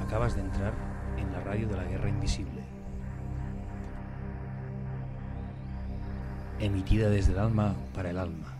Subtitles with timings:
[0.00, 0.72] Acabas de entrar
[1.18, 2.62] en la radio de la Guerra Invisible.
[6.60, 8.56] Emitida desde el alma para el alma.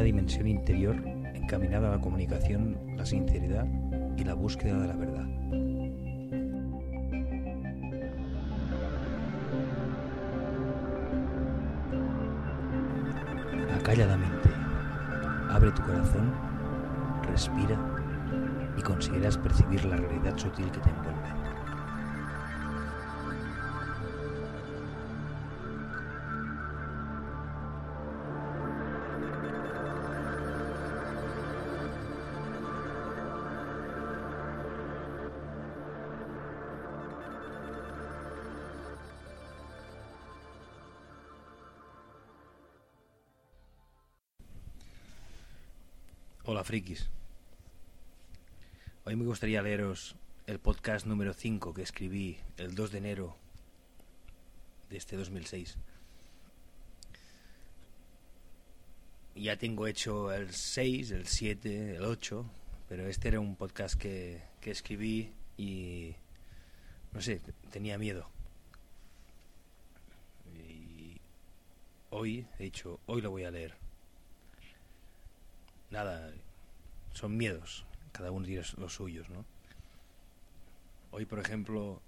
[0.00, 0.96] Una dimensión interior
[1.34, 3.66] encaminada a la comunicación, la sinceridad
[4.16, 5.26] y la búsqueda de la verdad.
[13.78, 14.48] Acalla la mente,
[15.50, 16.32] abre tu corazón,
[17.30, 17.78] respira
[18.78, 21.39] y consideras percibir la realidad sutil que te envuelve.
[46.60, 47.08] Hola frikis.
[49.06, 50.14] Hoy me gustaría leeros
[50.46, 53.36] el podcast número 5 que escribí el 2 de enero
[54.90, 55.78] de este 2006.
[59.36, 62.44] Ya tengo hecho el 6, el 7, el 8,
[62.90, 66.14] pero este era un podcast que, que escribí y
[67.12, 68.28] no sé, tenía miedo.
[70.54, 71.18] Y
[72.10, 73.80] hoy he dicho, hoy lo voy a leer.
[75.90, 76.32] Nada,
[77.20, 79.44] son miedos, cada uno tiene los suyos, ¿no?
[81.10, 82.00] Hoy, por ejemplo,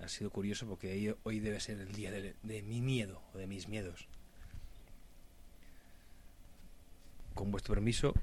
[0.00, 3.46] ha sido curioso porque hoy debe ser el día de, de mi miedo o de
[3.46, 4.08] mis miedos.
[7.34, 8.14] Con vuestro permiso,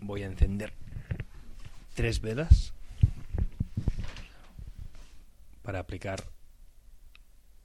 [0.00, 0.72] voy a encender
[1.94, 2.74] tres velas
[5.62, 6.24] para aplicar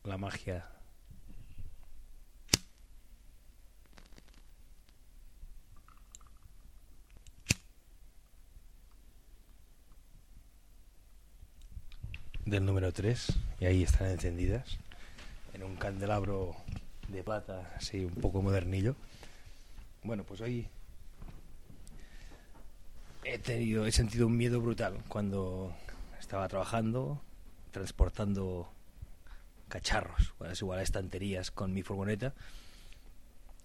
[0.04, 0.70] la magia
[12.54, 14.78] del número 3 y ahí están encendidas
[15.56, 16.56] en un candelabro
[17.08, 18.96] de plata así un poco modernillo.
[20.04, 20.68] Bueno, pues hoy
[23.24, 25.76] he tenido he sentido un miedo brutal cuando
[26.20, 27.20] estaba trabajando
[27.72, 28.70] transportando
[29.68, 32.36] cacharros, bueno, es igual a estanterías con mi furgoneta.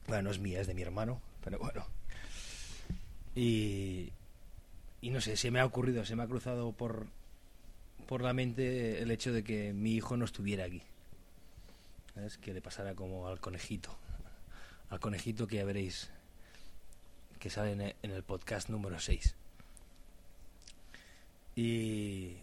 [0.07, 1.85] Bueno, no es mía, es de mi hermano, pero bueno.
[3.35, 4.13] Y
[5.03, 7.07] y no sé, se me ha ocurrido, se me ha cruzado por
[8.09, 10.83] por la mente el hecho de que mi hijo no estuviera aquí.
[12.15, 12.39] ¿Sabes?
[12.39, 13.95] Que le pasara como al conejito.
[14.89, 16.11] Al conejito que ya veréis
[17.39, 19.37] que sale en el podcast número 6.
[21.55, 22.39] Y.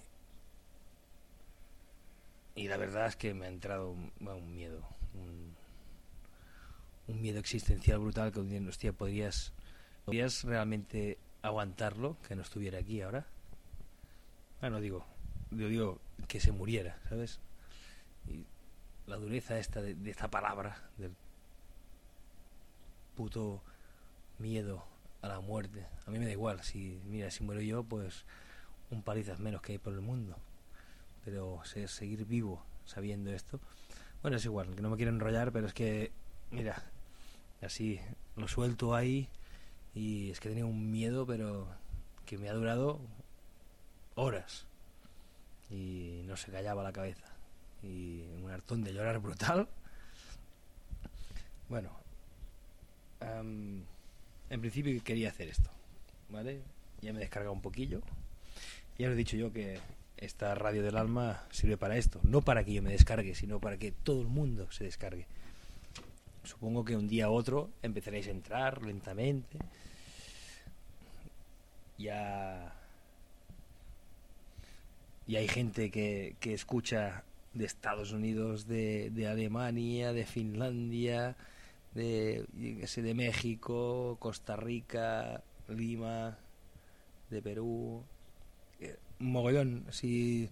[2.54, 4.88] Y la verdad es que me ha entrado un, un miedo.
[5.16, 5.56] Un,
[7.08, 9.52] un miedo existencial brutal que un hostia, podrías.
[10.06, 13.26] ¿Podrías realmente aguantarlo que no estuviera aquí ahora?
[14.62, 15.04] Bueno, digo,
[15.58, 17.40] yo digo que se muriera, ¿sabes?
[18.28, 18.46] Y
[19.08, 21.14] la dureza esta de, esta palabra, del
[23.16, 23.62] puto
[24.40, 24.84] miedo
[25.22, 25.86] a la muerte.
[26.06, 28.26] A mí me da igual, si mira, si muero yo, pues
[28.92, 30.36] un palizas menos que hay por el mundo.
[31.24, 33.60] Pero seguir vivo sabiendo esto,
[34.22, 36.12] bueno, es igual, que no me quiero enrollar, pero es que,
[36.52, 36.84] mira,
[37.62, 38.00] así
[38.36, 39.30] lo suelto ahí
[39.94, 41.68] y es que tenía un miedo, pero
[42.26, 43.00] que me ha durado
[44.16, 44.68] horas
[45.70, 47.28] y no se callaba la cabeza.
[47.84, 49.68] Y un hartón de llorar brutal.
[51.70, 51.90] Bueno
[53.22, 53.82] um,
[54.50, 55.72] en principio quería hacer esto
[56.30, 56.62] vale
[57.02, 58.02] ya me he descargado un poquillo.
[58.98, 59.80] Ya lo he dicho yo que
[60.18, 62.20] esta radio del alma sirve para esto.
[62.24, 65.28] No para que yo me descargue sino para que todo el mundo se descargue.
[66.44, 69.60] Supongo que un día u otro empezaréis a entrar lentamente.
[71.98, 72.74] Ya
[75.28, 77.24] y hay gente que, que escucha
[77.56, 81.36] de Estados Unidos, de, Alemania, de Finlandia,
[81.96, 82.46] de,
[82.86, 86.38] sé, de México, Costa Rica, Lima,
[87.30, 88.04] de Perú,
[88.82, 89.86] eh, mogollón.
[89.90, 90.50] Si,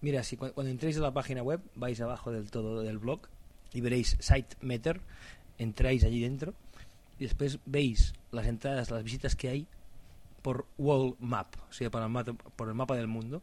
[0.00, 3.20] mira, si cuando, entréis a la página web, vais abajo del todo del blog
[3.72, 5.00] y veréis Site Meter,
[5.58, 6.54] entráis allí dentro
[7.20, 9.66] y después veis las entradas, las visitas que hay
[10.42, 13.42] por World Map, o sea, por el por el mapa del mundo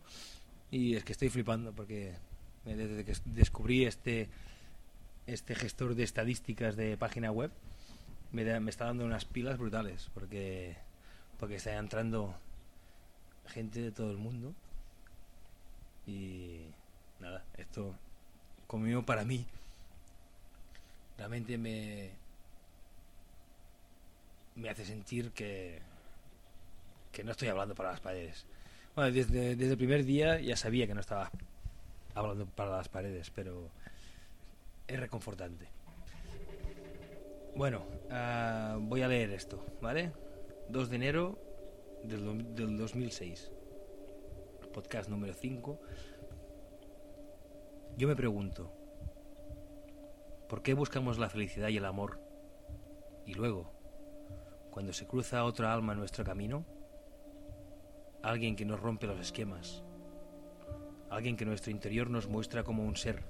[0.71, 2.13] y es que estoy flipando porque
[2.65, 4.29] desde que descubrí este
[5.27, 7.51] este gestor de estadísticas de página web
[8.31, 10.75] me, da- me está dando unas pilas brutales porque
[11.39, 12.35] porque está entrando
[13.47, 14.53] gente de todo el mundo
[16.07, 16.61] y
[17.19, 17.93] nada, esto
[18.67, 19.45] conmigo para mí
[21.17, 22.11] realmente me
[24.55, 25.79] me hace sentir que
[27.11, 28.45] que no estoy hablando para las paredes.
[28.95, 31.31] Desde, el primer día ya sabía que no estaba
[32.13, 33.69] hablando para las paredes, pero
[34.87, 35.69] es reconfortante.
[37.55, 40.11] Bueno, ah, voy a leer esto, ¿vale?
[40.69, 41.39] 2 de enero
[42.03, 43.51] del, del 2006.
[44.73, 45.79] Podcast número 5.
[47.97, 48.71] Yo me pregunto,
[50.47, 52.19] ¿por qué buscamos la felicidad y el amor?
[53.25, 53.71] Y luego,
[54.71, 56.65] cuando se cruza otra alma en nuestro camino,
[58.21, 59.83] alguien que nos rompe los esquemas,
[61.09, 63.23] alguien que nuestro interior nos muestra como un ser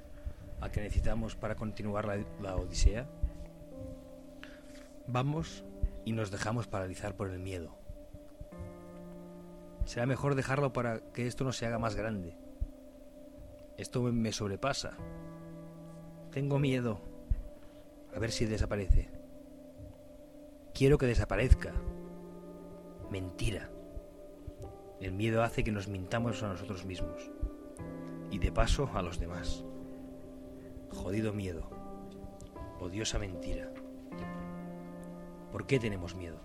[0.61, 3.07] al que necesitamos para continuar la, odisea,
[5.07, 5.63] vamos
[6.05, 7.77] y nos dejamos paralizar por el miedo.
[9.85, 12.37] Será mejor dejarlo para que esto no se haga más grande.
[13.77, 14.91] Esto me sobrepasa.
[16.31, 16.99] Tengo miedo.
[18.15, 19.09] A ver si desaparece.
[20.73, 21.73] Quiero que desaparezca.
[23.09, 23.69] Mentira.
[24.99, 27.31] El miedo hace que nos mintamos a nosotros mismos.
[28.31, 29.63] Y de paso a los demás.
[30.91, 31.69] Jodido miedo.
[32.81, 33.71] Odiosa mentira.
[35.53, 36.41] ¿Por qué tenemos miedo?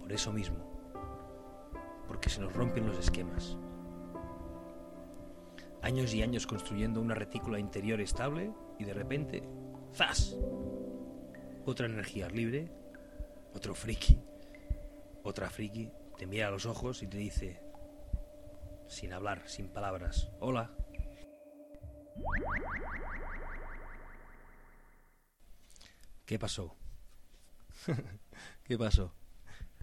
[0.00, 0.58] Por eso mismo.
[2.06, 3.56] Porque se nos rompen los esquemas.
[5.82, 9.42] Años y años construyendo una retícula interior estable y de repente,
[9.92, 10.36] ¡zas!
[11.66, 12.70] Otra energía libre,
[13.52, 14.20] otro friki,
[15.24, 15.90] otra friki
[16.22, 17.60] te mira a los ojos y te dice,
[18.86, 20.70] sin hablar, sin palabras, hola.
[26.24, 26.76] ¿Qué pasó?
[28.62, 29.12] ¿Qué pasó?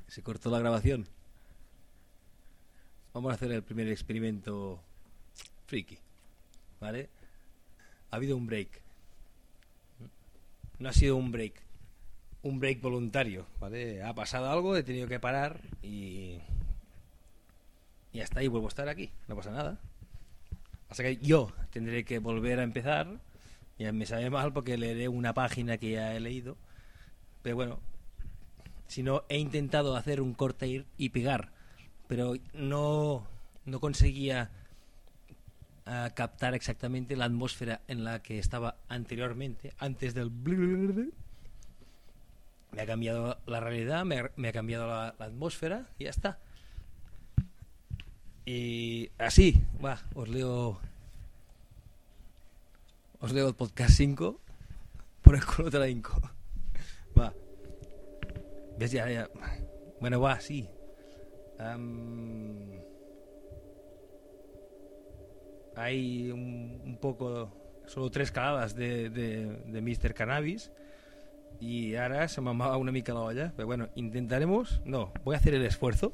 [0.08, 1.10] ¿Se cortó la grabación?
[3.14, 4.82] Vamos a hacer el primer experimento
[5.66, 6.00] friki,
[6.80, 7.10] ¿vale?
[8.12, 8.82] Ha habido un break.
[10.78, 11.62] No ha sido un break,
[12.42, 14.02] un break voluntario, ¿vale?
[14.04, 16.40] Ha pasado algo, he tenido que parar y
[18.12, 19.80] y hasta ahí vuelvo a estar aquí, no pasa nada.
[20.90, 23.20] Hasta que yo tendré que volver a empezar.
[23.78, 26.58] Ya me sabe mal porque leeré una página que ya he leído.
[27.44, 27.80] Pero bueno,
[28.88, 31.52] si no, he intentado hacer un corte y- y pegar,
[32.08, 33.28] pero no,
[33.66, 34.50] no conseguía
[35.86, 40.32] ah, captar exactamente la atmósfera en la que estaba anteriormente, antes del...
[42.72, 46.40] Me ha cambiado la realidad, me ha, cambiado la, atmósfera y ya está.
[48.46, 50.80] Y así, va, os leo.
[53.20, 54.40] Os leo el podcast 5.
[55.22, 56.20] Por el culo te la hinco.
[57.18, 57.34] Va.
[58.78, 58.92] ¿Ves?
[58.92, 59.30] Ya.
[60.00, 60.70] Bueno, va, sí.
[61.60, 62.72] Am,
[65.76, 67.52] hay un, un poco.
[67.88, 70.14] Solo tres caladas de, de, de Mr.
[70.14, 70.72] Cannabis.
[71.60, 73.54] Y ahora se me amaba una mica la olla.
[73.56, 74.82] Pero bueno, intentaremos.
[74.86, 76.14] No, voy a hacer el esfuerzo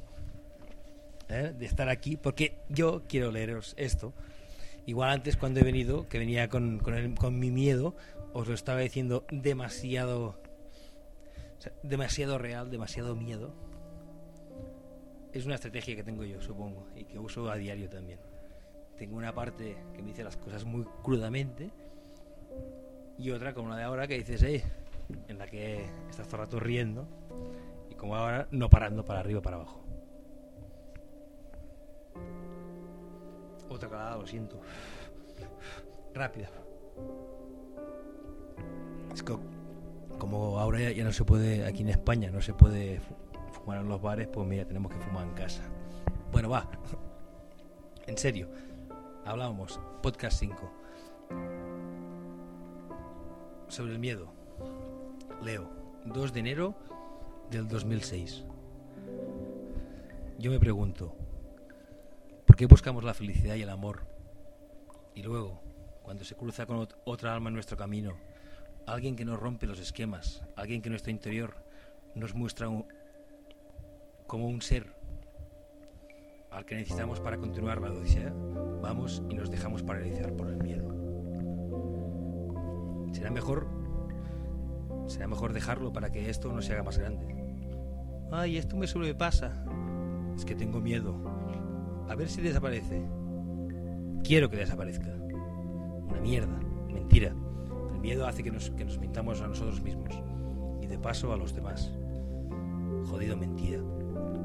[1.28, 1.54] ¿eh?
[1.56, 4.12] de estar aquí porque yo quiero leeros esto.
[4.86, 7.96] Igual antes cuando he venido, que venía con, con, mi miedo,
[8.32, 10.40] os lo estaba diciendo demasiado,
[11.82, 13.52] demasiado real, demasiado miedo.
[15.32, 18.20] Es una estrategia que tengo yo, supongo, y que uso a diario también.
[18.96, 21.70] Tengo una parte que me dice las cosas muy crudamente
[23.18, 24.62] y otra como la de ahora que dices, eh,
[25.28, 27.06] en la que estás todo el rato riendo
[27.90, 29.80] y como ahora no parando para arriba para abajo.
[33.68, 34.60] Otra calada, lo siento.
[36.14, 36.48] Rápida.
[39.12, 39.36] Es que
[40.18, 43.14] como ahora ya, no se puede, aquí en España no se puede fu-
[43.52, 45.62] fumar en los bares, pues mira, tenemos que fumar en casa.
[46.32, 46.68] Bueno, va.
[48.06, 48.48] En serio.
[49.24, 50.70] Hablábamos, podcast 5.
[53.66, 54.28] Sobre el miedo.
[55.42, 55.68] Leo,
[56.06, 56.74] 2 de enero
[57.50, 58.44] del 2006.
[60.38, 61.14] Yo me pregunto,
[62.46, 64.02] ¿por qué buscamos la felicidad y el amor?
[65.14, 65.60] Y luego,
[66.02, 68.12] cuando se cruza con ot- otra alma en nuestro camino,
[68.86, 71.54] alguien que nos rompe los esquemas, alguien que en nuestro interior
[72.14, 72.68] nos muestra
[74.26, 74.94] como un ser
[76.50, 78.32] al que necesitamos para continuar la odisea,
[78.82, 80.88] vamos y nos dejamos paralizar por el miedo.
[83.12, 83.68] Será mejor
[85.06, 87.26] será mejor dejarlo para que esto no se haga más grande.
[88.30, 89.64] Ay, esto me sobrepasa.
[90.36, 91.16] Es que tengo miedo.
[92.08, 93.02] A ver si desaparece.
[94.22, 95.14] Quiero que desaparezca.
[96.08, 96.58] Una mierda.
[96.92, 97.34] Mentira.
[97.92, 100.14] El miedo hace que nos, que nos mintamos a nosotros mismos
[100.82, 101.92] y de paso a los demás.
[103.06, 103.80] Jodido mentira.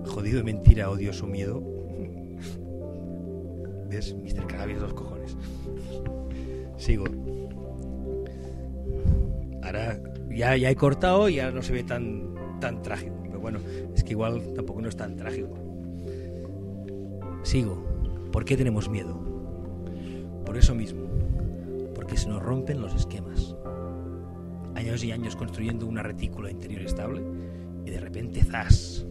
[0.05, 1.61] Jodido mentira, odio su miedo.
[3.89, 4.15] ¿Ves?
[4.15, 4.47] Mr.
[4.47, 5.35] Cannabis los cojones.
[6.77, 7.05] Sigo.
[9.63, 9.99] Ahora
[10.35, 13.15] ya, ya he cortado y ya no se ve tan, tan trágico.
[13.23, 13.59] Pero bueno,
[13.95, 15.57] es que igual tampoco no es tan trágico.
[17.43, 17.85] Sigo.
[18.31, 19.19] ¿Por qué tenemos miedo?
[20.45, 21.01] Por eso mismo.
[21.95, 23.55] Porque se nos rompen los esquemas.
[24.75, 27.21] Años y años construyendo una retícula interior estable
[27.85, 29.05] y de repente ¡zas!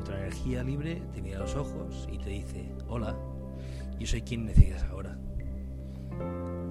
[0.00, 3.16] Otra energía libre te mira los ojos y te dice, hola,
[3.98, 5.18] yo soy quien necesitas ahora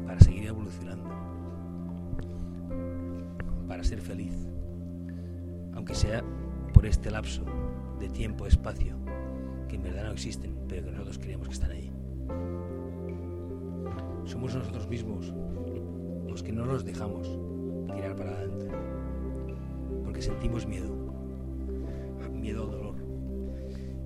[0.05, 1.09] para seguir evolucionando,
[3.75, 4.33] para ser feliz,
[5.73, 6.23] aunque sea
[6.73, 7.43] por este lapso
[7.99, 8.95] de tiempo-espacio
[9.67, 11.91] que en verdad no existen, pero que nosotros creemos que están ahí.
[14.23, 15.33] Somos nosotros mismos
[16.25, 17.37] los que no nos dejamos
[17.93, 18.69] tirar para adelante,
[20.05, 20.95] porque sentimos miedo,
[22.31, 22.95] miedo al dolor,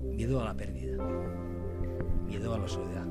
[0.02, 0.96] miedo a la pérdida,
[2.26, 3.06] miedo a la soledad,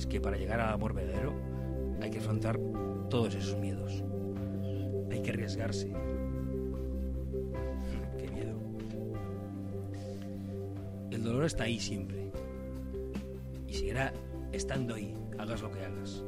[0.00, 1.34] es que para llegar al amor verdadero
[2.00, 2.58] hay que afrontar
[3.10, 4.02] todos esos miedos.
[5.10, 5.92] Hay que arriesgarse.
[8.18, 8.58] Qué miedo.
[11.10, 12.32] El dolor está ahí siempre.
[13.66, 14.14] Y seguirá
[14.52, 16.24] estando ahí, hagas lo que hagas.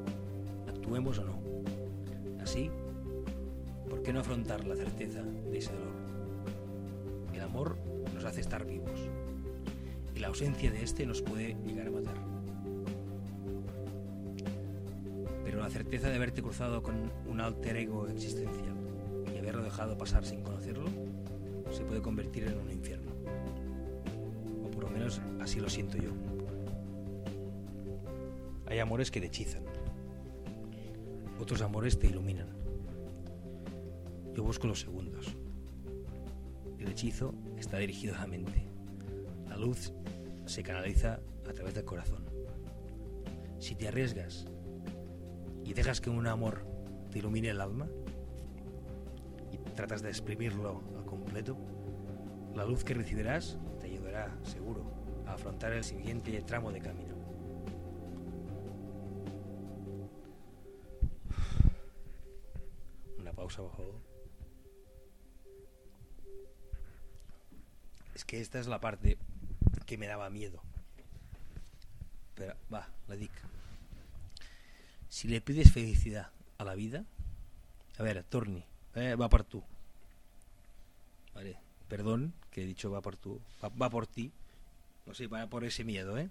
[0.68, 1.40] Actuemos o no.
[2.42, 2.70] Así,
[3.88, 5.94] ¿por qué no afrontar la certeza de ese dolor?
[7.32, 7.78] El amor
[8.12, 9.08] nos hace estar vivos.
[10.14, 12.31] Y la ausencia de este nos puede llegar a matar.
[15.62, 18.74] La certeza de haberte cruzado con un alter ego existencial
[19.32, 20.86] y haberlo dejado pasar sin conocerlo
[21.70, 23.12] se puede convertir en un infierno.
[24.64, 26.10] O por lo menos así lo siento yo.
[28.66, 29.62] Hay amores que te hechizan.
[31.40, 32.48] Otros amores te iluminan.
[34.34, 35.36] Yo busco los segundos.
[36.78, 38.66] El hechizo está dirigido a la mente.
[39.48, 39.92] La luz
[40.44, 42.24] se canaliza a través del corazón.
[43.60, 44.46] Si te arriesgas
[45.72, 46.66] y dejas que un amor
[47.10, 47.88] te ilumine el alma
[49.50, 51.56] y tratas de exprimirlo al completo,
[52.54, 54.84] la luz que recibirás te ayudará, seguro,
[55.26, 57.14] a afrontar el siguiente tramo de camino.
[63.18, 63.94] Una pausa, por favor.
[68.14, 69.16] Es que esta es la parte
[69.86, 70.62] que me daba miedo.
[72.34, 73.32] Pero va, la dic.
[75.12, 77.04] Si le pides felicidad a la vida,
[77.98, 78.64] a ver, Torni,
[78.94, 79.62] eh, va por tú.
[81.34, 84.32] Vale, perdón que he dicho va por tú, va, por ti.
[85.04, 86.30] No sé, va por ese miedo, ¿eh?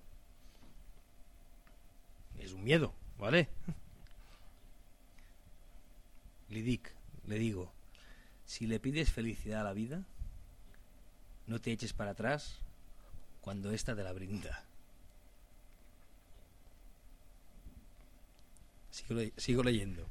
[2.39, 3.50] Es un miedo, ¿vale?
[6.50, 6.91] Le dic,
[7.27, 7.71] le digo,
[8.45, 10.07] si le pides felicidad a la vida,
[11.45, 12.61] no te eches para atrás
[13.41, 14.65] cuando ésta te la brinda.
[18.91, 20.05] Sigo, le- sigo leyendo.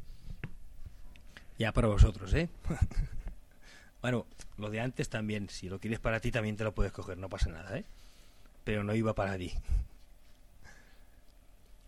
[1.58, 2.48] Ya para vosotros, ¿eh?
[4.02, 7.18] bueno, lo de antes también, si lo quieres para ti también te lo puedes coger,
[7.18, 7.84] no pasa nada, ¿eh?
[8.64, 9.52] Pero no iba para ti.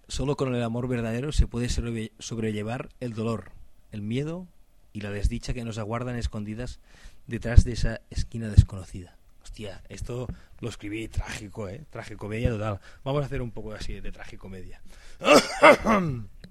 [0.08, 3.50] Solo con el amor verdadero se puede sobre- sobrellevar el dolor,
[3.92, 4.46] el miedo
[4.92, 6.80] y la desdicha que nos aguardan escondidas
[7.26, 9.16] detrás de esa esquina desconocida.
[9.42, 10.28] Hostia, esto
[10.60, 11.82] lo escribí trágico, ¿eh?
[11.90, 12.80] Tragicomedia total.
[13.04, 14.82] Vamos a hacer un poco así de tragicomedia.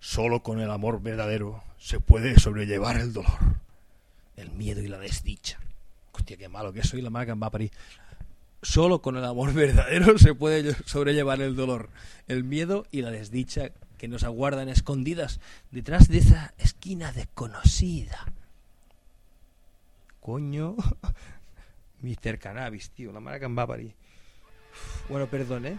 [0.00, 3.60] Solo con el amor verdadero se puede sobrellevar el dolor,
[4.36, 5.60] el miedo y la desdicha.
[6.12, 7.70] Hostia, qué malo que soy la marca va a parir.
[8.62, 11.90] Solo con el amor verdadero se puede sobrellevar el dolor,
[12.28, 15.38] el miedo y la desdicha que nos aguardan escondidas
[15.70, 18.24] detrás de esa esquina desconocida.
[20.20, 20.76] Coño,
[22.00, 22.38] Mr.
[22.38, 23.94] Cannabis, tío, la marca parir.
[25.10, 25.78] Bueno, perdón, ¿eh?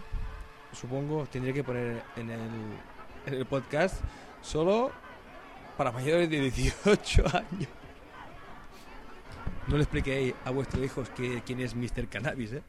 [0.72, 2.40] Supongo tendré que poner en el,
[3.26, 4.02] en el podcast
[4.40, 4.92] solo
[5.76, 7.68] para mayores de 18 años.
[9.68, 12.08] No le expliqué a vuestros hijos que, quién es Mr.
[12.08, 12.62] Cannabis, ¿eh?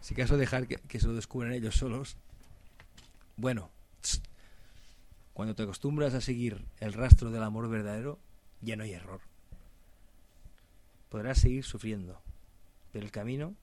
[0.00, 2.16] Si caso dejar que, se lo descubran ellos solos.
[3.36, 3.70] Bueno,
[5.32, 8.18] cuando te acostumbras a seguir el rastro del amor verdadero,
[8.60, 9.20] ya no hay error.
[11.08, 12.20] Podrás seguir sufriendo,
[12.92, 13.56] pero el camino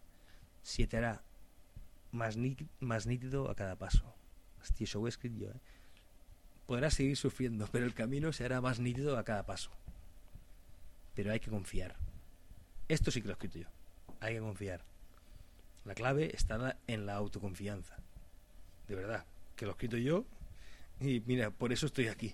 [0.64, 1.24] se te hará
[2.12, 2.38] más,
[2.80, 4.14] más nítido a cada paso.
[4.64, 5.60] Hostia, això ho he escrit jo, eh?
[6.74, 9.70] Podrás seguir sufriendo, pero el camino se hará más nítido a cada paso.
[11.14, 11.96] Pero hay que confiar.
[12.88, 13.68] Esto sí que lo he escrito yo.
[14.20, 14.82] Hay que confiar.
[15.86, 17.98] La clave está en la autoconfianza.
[18.88, 19.24] De verdad,
[19.56, 20.26] que lo he escrito yo
[21.00, 22.34] y mira, por eso estoy aquí.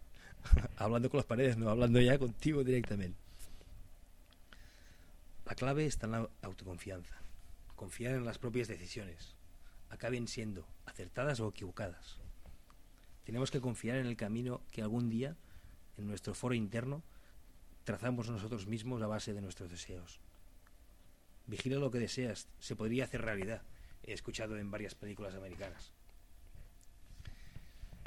[0.78, 3.18] hablando con las paredes, no hablando ya contigo directamente.
[5.44, 7.14] La clave está en la autoconfianza.
[7.76, 9.34] Confiar en las propias decisiones,
[9.90, 12.19] acaben siendo acertadas o equivocadas.
[13.24, 15.36] Tenemos que confiar en el camino que algún día,
[15.96, 17.02] en nuestro foro interno,
[17.84, 20.20] trazamos nosotros mismos a base de nuestros deseos.
[21.46, 23.62] Vigila lo que deseas, se podría hacer realidad.
[24.02, 25.92] He escuchado en varias películas americanas.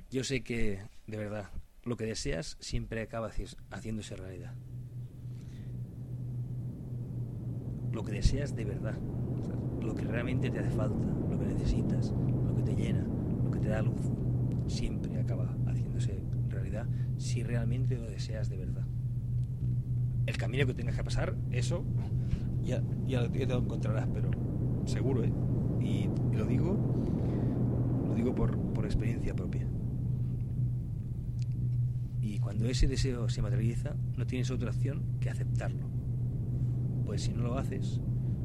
[0.10, 1.50] Yo sé que, de verdad,
[1.84, 3.32] lo que deseas siempre acaba
[3.72, 4.56] haciéndose realidad.
[7.92, 8.98] Lo que deseas de verdad,
[9.82, 13.04] lo que realmente te hace falta, lo que necesitas, lo que te llena,
[13.44, 14.02] lo que te da luz,
[14.68, 18.86] siempre acaba haciéndose realidad si realmente lo deseas de verdad.
[20.26, 21.86] El camino que tengas que pasar, eso
[22.62, 24.32] ya, ya te lo encontrarás, pero
[24.86, 25.34] seguro, ¿eh?
[25.82, 26.78] Y, lo digo,
[28.08, 29.68] lo digo por, por experiencia propia.
[32.22, 35.90] Y cuando ese deseo se materializa, no tienes otra opción que aceptarlo.
[37.06, 38.00] Pues si no lo haces,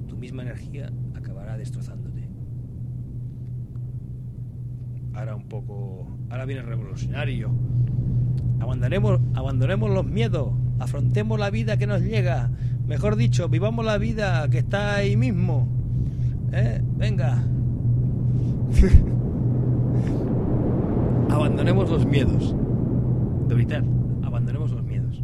[0.09, 2.08] tu misma energía acabará destrozándote.
[5.19, 6.07] Ahora un poco...
[6.31, 7.51] Ahora viene el revolucionario.
[8.61, 12.53] Abandonemos, abandonemos los miedos, afrontemos la vida que nos llega.
[12.87, 15.67] Mejor dicho, vivamos la vida que está ahí mismo.
[16.53, 16.81] ¿Eh?
[16.97, 17.43] Venga.
[21.31, 22.55] abandonemos los miedos.
[23.49, 23.83] De
[24.23, 25.21] abandonemos los miedos.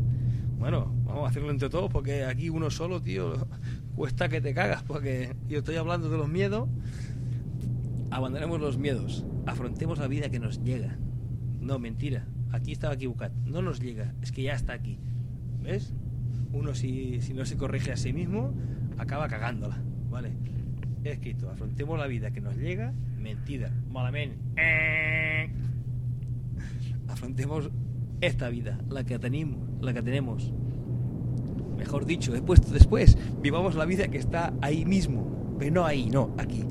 [0.59, 3.47] Bueno, vamos a hacerlo entre todos porque aquí uno solo, tío,
[3.95, 6.69] cuesta que te cagas porque yo estoy hablando de los miedos.
[8.11, 9.25] Abandonemos los miedos.
[9.47, 10.97] Afrontemos la vida que nos llega.
[11.61, 12.27] No, mentira.
[12.53, 13.35] Aquí estaba equivocado.
[13.45, 14.15] No nos llega.
[14.23, 14.99] Es que ya está aquí.
[15.63, 15.93] ¿Ves?
[16.53, 18.53] Uno si, si no se corrige a sí mismo,
[18.99, 19.83] acaba cagándola.
[20.11, 20.33] ¿Vale?
[21.03, 22.93] He escrito, afrontemos la vida que nos llega.
[23.19, 23.71] Mentira.
[23.91, 24.39] Malamente.
[27.09, 27.71] Afrontemos
[28.21, 30.53] esta vida, la que tenemos, la que tenemos.
[31.77, 36.09] Mejor dicho, he puesto después, vivamos la vida que está ahí mismo, pero no ahí,
[36.09, 36.65] no, aquí.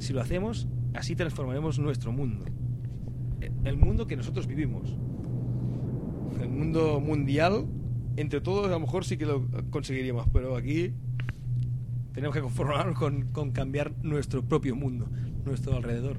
[0.00, 2.46] Si lo hacemos, así transformaremos nuestro mundo.
[3.64, 4.96] El mundo que nosotros vivimos.
[6.40, 7.66] El mundo mundial,
[8.16, 10.94] entre todos a lo mejor sí que lo conseguiríamos, pero aquí
[12.14, 15.06] tenemos que conformarnos con, cambiar nuestro propio mundo,
[15.44, 16.16] nuestro alrededor.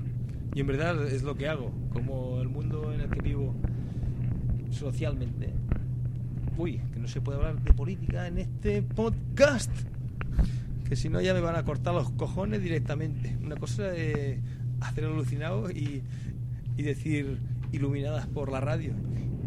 [0.54, 3.56] Y en verdad es lo que hago, como el mundo en el que vivo
[4.70, 5.56] socialmente.
[6.56, 9.72] Uy, que no se puede hablar de política en este podcast.
[10.92, 13.38] Que si no ya me van a cortar los cojones directamente.
[13.42, 14.40] Una cosa es
[14.82, 16.04] hacer alucinado y,
[16.76, 17.38] y decir
[17.72, 18.92] iluminadas por la radio.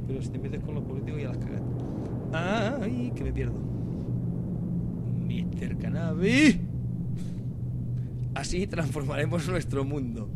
[0.06, 1.60] Pero si te metes con los políticos ya las cagas.
[2.32, 3.12] ¡Ay!
[3.14, 3.58] Que me pierdo.
[5.20, 5.76] Mr.
[5.76, 6.60] Cannabis.
[8.34, 10.30] Así transformaremos nuestro mundo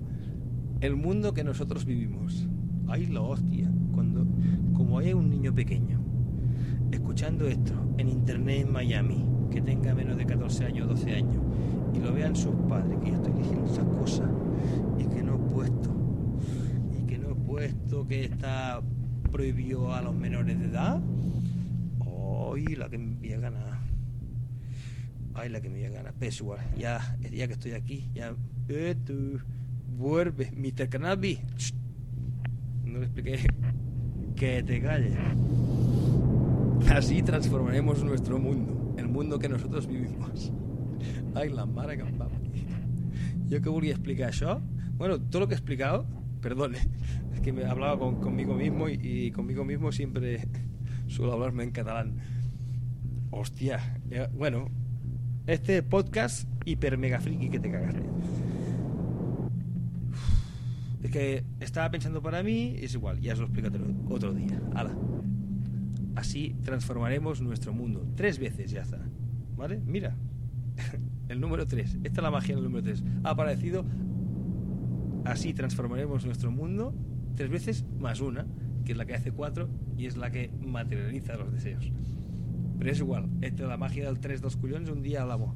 [0.83, 2.47] el mundo que nosotros vivimos.
[2.87, 4.27] Ay, la hostia, cuando
[4.75, 6.03] como hay un niño pequeño
[6.93, 11.43] escuchando esto en internet en Miami, que tenga menos de 14 años, 12 años,
[11.95, 14.29] y lo vean sus padres, que yo estoy diciendo esas cosas,
[14.99, 15.91] y que no he puesto,
[16.99, 18.81] y que no he puesto que está
[19.31, 21.01] prohibido a los menores de edad,
[22.55, 23.79] ay, la que me voy a ganar.
[25.35, 26.15] Ay, la que me voy a ganar.
[26.21, 28.35] Igual, ya, ya que estoy aquí, ya.
[28.69, 28.97] Eh,
[29.97, 30.89] vuelve, Mr.
[30.89, 31.41] Cannabis.
[32.85, 33.47] No le expliqué
[34.37, 35.17] que te calles.
[36.95, 38.78] Así transformaremos nuestro mundo, el
[39.19, 40.53] mundo que nosotros vivimos.
[41.35, 42.29] Ay, la mare que em va.
[43.51, 44.61] Jo que volia explicar això?
[44.99, 46.07] Bueno, todo lo que he explicado,
[46.41, 46.79] perdone,
[47.35, 50.47] es que me hablaba con, conmigo mismo y, y, conmigo mismo siempre
[51.09, 52.19] suelo hablarme en catalán.
[53.31, 54.71] Hostia, eh, bueno,
[55.47, 57.97] este podcast hiper mega friki que te cagas.
[61.03, 63.69] Es que estaba pensando para mí, es igual, ya os lo explico
[64.11, 64.61] otro día.
[64.75, 64.95] Hala.
[66.19, 68.05] Así transformaremos nuestro mundo.
[68.17, 68.99] Tres veces ya está.
[69.57, 69.81] ¿Vale?
[69.87, 70.17] Mira.
[71.29, 71.97] El número tres.
[72.03, 73.05] Esta es la magia del número tres.
[73.23, 73.85] Ha aparecido.
[75.25, 76.93] Así transformaremos nuestro mundo.
[77.37, 78.47] Tres veces más una,
[78.85, 81.89] que es la que hace cuatro y es la que materializa los deseos.
[82.81, 83.29] Pero es igual.
[83.41, 84.91] Esta es la magia del tres dos cullones.
[84.91, 85.55] Un día hablamos.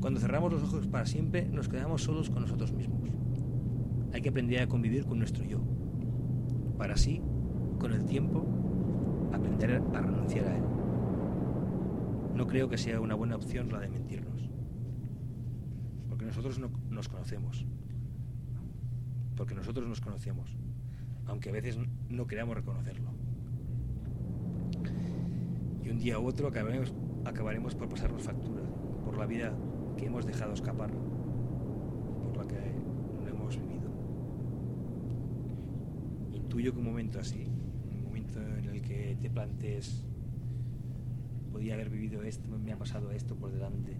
[0.00, 3.10] Cuando cerramos los ojos para siempre, nos quedamos solos con nosotros mismos.
[4.12, 5.62] Hay que aprender a convivir con nuestro yo,
[6.76, 7.22] para así,
[7.82, 8.46] con el tiempo,
[9.32, 10.62] aprender a renunciar a él.
[12.34, 14.48] No creo que sea una buena opción la de mentirnos,
[16.08, 17.66] porque nosotros no nos conocemos,
[19.36, 20.56] porque nosotros nos conocemos,
[21.26, 21.76] aunque a veces
[22.08, 23.10] no queramos reconocerlo.
[25.90, 26.94] un día u otro acabaremos,
[27.26, 28.62] acabaremos por pasarnos factura
[29.04, 29.52] por la vida
[29.98, 30.90] que hemos dejado escapar,
[32.22, 32.56] por la que
[33.20, 33.90] no hemos vivido.
[36.32, 37.46] Intuyo que un momento así,
[38.46, 40.04] en el que te plantees,
[41.52, 43.96] podía haber vivido esto, me ha pasado esto por delante,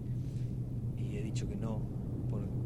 [0.97, 1.81] y he dicho que no,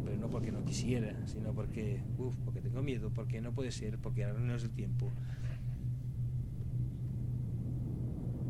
[0.06, 3.98] pero no porque no quisiera, sino porque, uf, porque tengo miedo, porque no puede ser,
[4.00, 5.10] porque ahora no es el tiempo.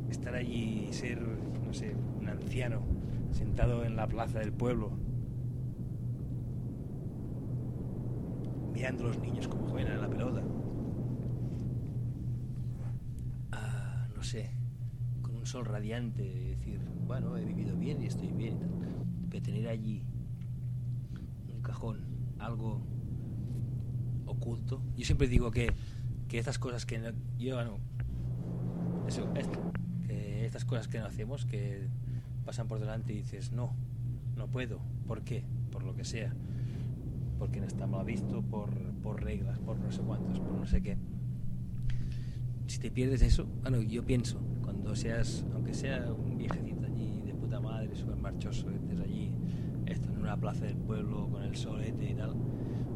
[0.10, 2.82] Estar allí y ser, no sé, un anciano
[3.32, 4.92] sentado en la plaza del pueblo,
[8.74, 10.44] mirando a los niños como juegan a la pelota.
[15.22, 18.58] Con un sol radiante, decir, bueno, he vivido bien y estoy bien,
[19.30, 20.04] pero tener allí
[21.54, 22.00] un cajón,
[22.40, 22.82] algo
[24.26, 24.82] oculto.
[24.98, 25.74] Yo siempre digo que,
[26.28, 27.78] que estas cosas que no, yo, bueno,
[29.08, 29.72] eso, esto,
[30.06, 31.88] que estas cosas que no hacemos, que
[32.46, 33.74] pasan por delante y dices, no,
[34.36, 34.80] no puedo.
[35.08, 35.46] ¿Por qué?
[35.72, 36.34] Por lo que sea.
[37.40, 38.70] Porque no está mal visto, por,
[39.04, 40.98] por reglas, por no sé cuántos, por no sé qué.
[42.68, 47.34] Si te pierdes eso, bueno, yo pienso, cuando seas, aunque sea un viejecito allí de
[47.34, 49.32] puta madre, súper marchoso, estés allí,
[49.86, 52.36] esto en una plaza del pueblo con el solete y tal,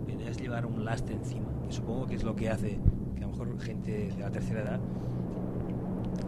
[0.06, 2.80] debes llevar un lastre encima, que supongo que es lo que hace
[3.16, 4.80] que a lo mejor gente de la tercera edad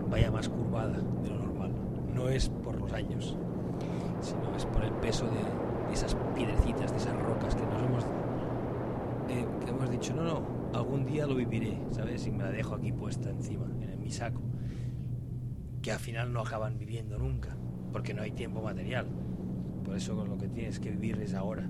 [0.10, 1.72] vaya más curvada de lo normal.
[2.14, 3.38] No es por los años,
[4.22, 8.04] sino es por el peso de, esas piedrecitas, de esas rocas que nos hemos,
[9.30, 12.26] eh, que hemos dicho, no, no, algún día lo viviré, ¿sabes?
[12.28, 14.42] Y me la dejo aquí puesta encima, en mi saco,
[15.82, 17.56] que al final no acaban viviendo nunca,
[17.92, 19.08] porque no hay tiempo material.
[19.84, 21.70] Por eso lo que tienes que vivir es ahora.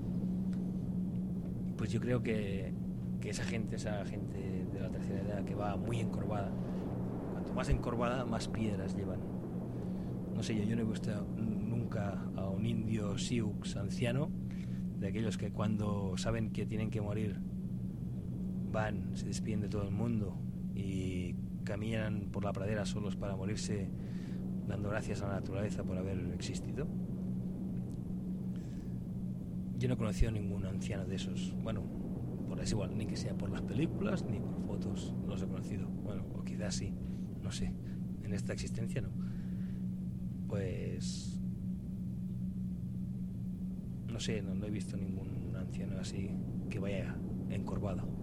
[1.76, 2.72] Pues yo creo que,
[3.20, 6.50] que esa gente, esa gente de la tercera edad que va muy encorvada,
[7.32, 9.34] cuanto más encorvada, más piedras llevan
[10.34, 14.30] no sé, yo, yo no he visto nunca a un indio Sioux anciano,
[14.98, 17.40] de aquellos que cuando saben que tienen que morir
[18.74, 20.36] van, se despiden de todo el mundo
[20.74, 21.34] y
[21.64, 23.88] caminan por la pradera solos para morirse
[24.68, 26.86] dando gracias a la naturaleza por haber existido.
[29.78, 31.54] Yo no he conocido ningún anciano de esos.
[31.62, 31.82] Bueno,
[32.48, 35.46] por eso igual, ni que sea por las películas ni por fotos, no los he
[35.46, 35.88] conocido.
[35.88, 36.92] Bueno, o quizás sí,
[37.42, 37.72] no sé.
[38.22, 39.10] En esta existencia no
[40.54, 41.40] pues
[44.06, 46.30] no sé, no, he visto ningún anciano así
[46.70, 47.16] que vaya
[47.50, 48.13] encorvado.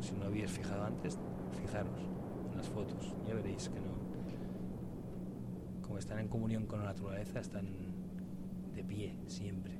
[0.00, 1.18] Si no, habéis fijado antes,
[1.60, 1.98] fijaros
[2.50, 4.00] en las fotos, ya veréis que no.
[5.82, 7.66] Como están en comunión con la naturaleza, están
[8.74, 9.78] de pie siempre,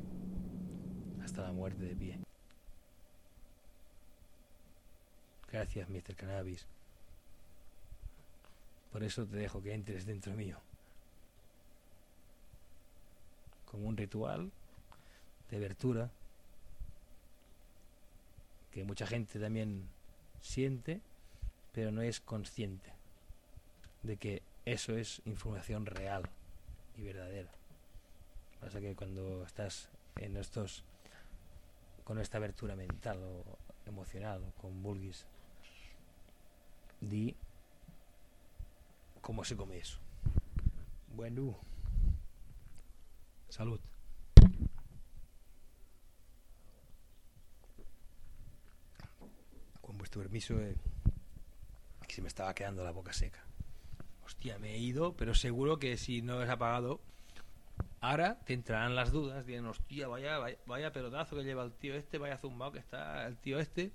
[1.22, 2.18] hasta la muerte de pie.
[5.52, 6.14] Gracias, Mr.
[6.16, 6.66] Cannabis.
[8.92, 10.58] Por eso te dejo que entres dentro mío.
[13.66, 14.50] Como un ritual
[15.50, 16.10] de abertura
[18.70, 19.88] que mucha gente también
[20.40, 21.00] siente,
[21.72, 22.92] pero no es consciente
[24.02, 26.28] de que eso es información real
[26.96, 27.50] y verdadera.
[28.60, 30.84] Pasa que cuando estás en estos
[32.04, 35.26] con esta abertura mental o emocional con bulgis,
[37.00, 37.36] di
[39.20, 39.98] cómo se come eso.
[41.14, 41.56] Bueno.
[43.48, 43.80] Salud.
[50.00, 50.74] Vuestro permiso, eh,
[52.08, 53.44] se me estaba quedando la boca seca.
[54.24, 57.00] Hostia, me he ido, pero seguro que si no has apagado,
[58.00, 59.46] ahora te entrarán las dudas.
[59.46, 63.26] Dirán, hostia, vaya, vaya, vaya pelotazo que lleva el tío este, vaya zumbado que está
[63.26, 63.92] el tío este.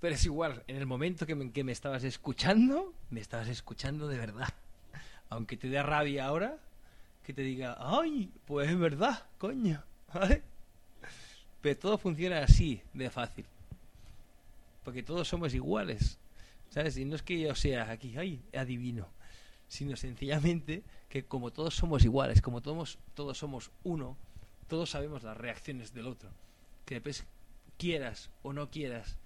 [0.00, 4.06] Pero es igual, en el momento que me, que me estabas escuchando, me estabas escuchando
[4.06, 4.54] de verdad.
[5.28, 6.58] Aunque te dé rabia ahora,
[7.24, 9.82] que te diga, ay, pues es verdad, coño.
[10.14, 10.42] ¿Vale?
[11.60, 13.46] Pero todo funciona así, de fácil.
[14.84, 16.18] Porque todos somos iguales.
[16.70, 16.96] ¿Sabes?
[16.96, 19.08] Y no es que yo sea aquí, ay, adivino.
[19.68, 24.16] Sino sencillamente que como todos somos iguales, como todos, todos somos uno,
[24.68, 26.30] todos sabemos las reacciones del otro.
[26.84, 27.24] Que después
[27.78, 29.18] quieras o no quieras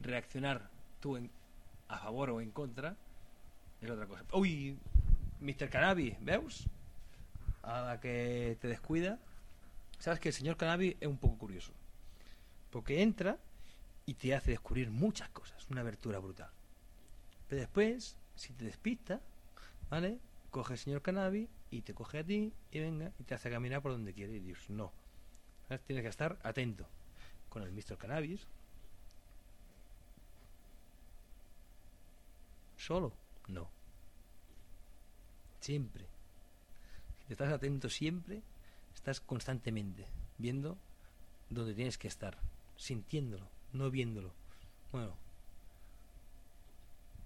[0.00, 0.70] reaccionar
[1.00, 1.30] tú en,
[1.88, 2.96] a favor o en contra
[3.80, 4.24] es otra cosa.
[4.32, 4.78] Uy,
[5.40, 5.68] Mr.
[5.68, 6.68] Cannabis, ¿veus?
[7.62, 9.18] A la que te descuida.
[9.98, 11.72] Sabes que el señor Cannabis es un poco curioso.
[12.70, 13.38] Porque entra
[14.06, 15.68] y te hace descubrir muchas cosas.
[15.70, 16.50] Una abertura brutal.
[17.48, 19.20] Pero después, si te despista,
[19.90, 20.18] ¿vale?
[20.50, 23.82] Coge el señor Cannabis y te coge a ti y venga y te hace caminar
[23.82, 24.36] por donde quiere.
[24.36, 24.92] Y no.
[25.86, 26.86] Tienes que estar atento
[27.48, 27.96] con el Mr.
[27.96, 28.46] Cannabis,
[32.76, 33.12] solo.
[33.48, 33.70] No.
[35.60, 36.06] Siempre.
[37.26, 38.42] Si estás atento siempre,
[38.94, 40.06] estás constantemente
[40.38, 40.76] viendo
[41.48, 42.36] donde tienes que estar,
[42.76, 44.32] sintiéndolo, no viéndolo.
[44.90, 45.16] Bueno,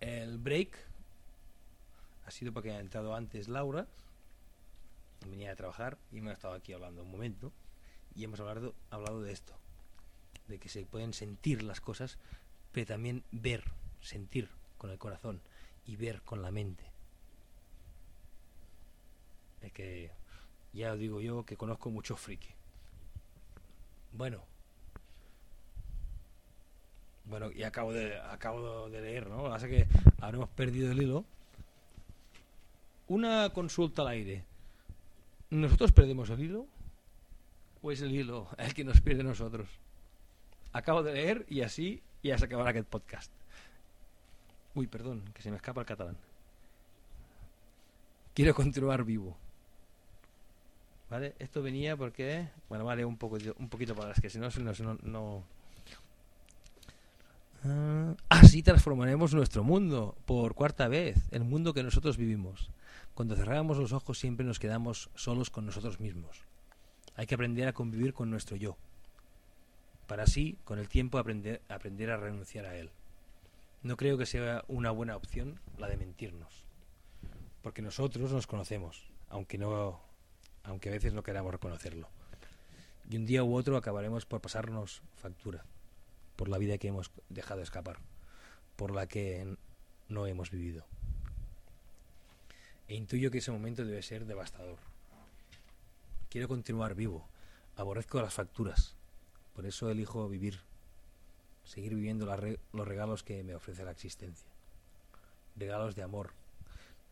[0.00, 0.78] el break
[2.26, 3.86] ha sido porque ha entrado antes Laura,
[5.28, 7.52] venía a trabajar y ha estado aquí hablando un momento
[8.14, 9.54] y hemos hablado, hablado de esto,
[10.48, 12.18] de que se pueden sentir las cosas,
[12.72, 13.64] pero también ver,
[14.00, 15.40] sentir con el corazón
[15.84, 16.84] y ver con la mente.
[19.62, 20.12] Es que
[20.72, 22.50] ya digo yo que conozco mucho friki.
[24.12, 24.55] Bueno.
[27.26, 29.52] Bueno, y acabo de acabo de leer, ¿no?
[29.52, 29.86] Hace que
[30.20, 31.24] habremos perdido el hilo.
[33.08, 34.44] Una consulta al aire.
[35.50, 36.66] ¿Nosotros perdemos el hilo?
[37.82, 39.68] ¿O es el hilo el que nos pierde nosotros?
[40.72, 43.32] Acabo de leer y así ya se acabará aquel podcast.
[44.74, 46.16] Uy, perdón, que se me escapa el catalán.
[48.34, 49.36] Quiero continuar vivo.
[51.08, 51.34] ¿Vale?
[51.38, 52.48] Esto venía porque...
[52.68, 54.48] Bueno, vale, un, poco, un poquito para las que si no,
[54.82, 54.98] no...
[55.02, 55.55] no
[58.28, 62.70] así transformaremos nuestro mundo, por cuarta vez, el mundo que nosotros vivimos.
[63.14, 66.42] Cuando cerramos los ojos siempre nos quedamos solos con nosotros mismos.
[67.16, 68.76] Hay que aprender a convivir con nuestro yo,
[70.06, 72.90] para así, con el tiempo, aprender, aprender a renunciar a él.
[73.82, 76.64] No creo que sea una buena opción la de mentirnos,
[77.62, 80.00] porque nosotros nos conocemos, aunque no
[80.64, 82.08] aunque a veces no queramos reconocerlo.
[83.08, 85.64] Y un día u otro acabaremos por pasarnos factura
[86.36, 87.98] por la vida que hemos dejado escapar,
[88.76, 89.56] por la que
[90.08, 90.86] no hemos vivido.
[92.88, 94.78] E intuyo que ese momento debe ser devastador.
[96.28, 97.26] Quiero continuar vivo,
[97.74, 98.94] aborrezco las facturas,
[99.54, 100.60] por eso elijo vivir,
[101.64, 104.48] seguir viviendo los regalos que me ofrece la existencia.
[105.56, 106.32] Regalos de amor,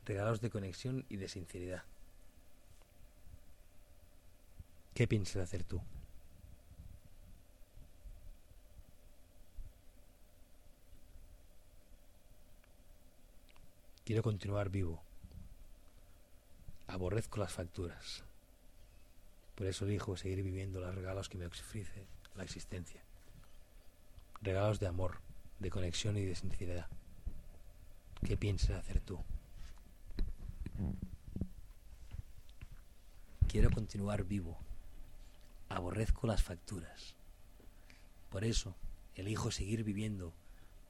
[0.05, 1.85] regalos de conexión y de sinceridad
[4.95, 5.83] ¿Qué piensas hacer tú?
[14.05, 15.03] Quiero continuar vivo.
[16.87, 18.25] Aborrezco las facturas.
[19.55, 23.03] Por eso elijo seguir viviendo los regalos que me ofrece la existencia.
[24.43, 25.21] Regalos de amor,
[25.59, 26.89] de conexión y de sinceridad.
[28.27, 29.19] ¿Qué piensas hacer tú?
[33.49, 34.59] Quiero continuar vivo
[35.75, 37.15] aborrezco las facturas.
[38.31, 38.77] Por eso
[39.17, 40.33] elijo seguir viviendo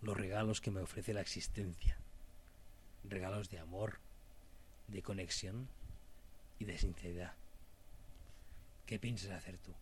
[0.02, 1.98] los regalos que me ofrece la existencia.
[3.04, 3.98] Regalos de amor,
[4.88, 5.68] de conexión
[6.58, 7.34] y de sinceridad.
[8.86, 9.72] ¿Qué piensas hacer tú?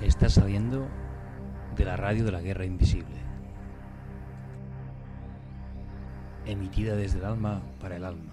[0.00, 0.86] Está saliendo
[1.76, 3.16] de la radio de la guerra invisible.
[6.46, 8.32] Emitida desde el alma para el alma.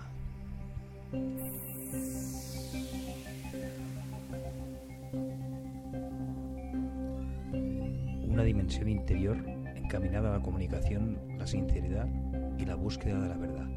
[8.27, 9.37] Una dimensión interior
[9.75, 12.07] encaminada a la comunicación, la sinceridad
[12.57, 13.67] y la búsqueda de la verdad.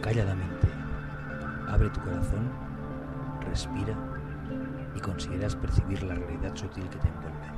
[0.00, 0.67] calladamente.
[1.68, 2.50] Abre tu corazón,
[3.46, 3.94] respira
[4.96, 7.57] y consideras percibir la realidad sutil que te envuelve.